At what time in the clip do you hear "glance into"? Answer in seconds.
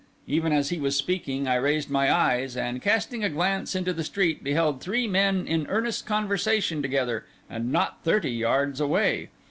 3.29-3.93